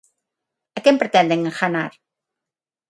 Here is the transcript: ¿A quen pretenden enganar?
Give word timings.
¿A 0.77 0.79
quen 0.83 0.99
pretenden 1.01 1.39
enganar? 1.47 1.91